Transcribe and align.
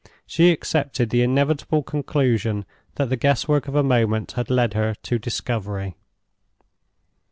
She 0.25 0.49
accepted 0.49 1.11
the 1.11 1.21
inevitable 1.21 1.83
conclusion 1.83 2.65
that 2.95 3.09
the 3.09 3.15
guesswork 3.15 3.67
of 3.67 3.75
a 3.75 3.83
moment 3.83 4.31
had 4.31 4.49
led 4.49 4.73
her 4.73 4.95
to 4.95 5.19
discovery. 5.19 5.93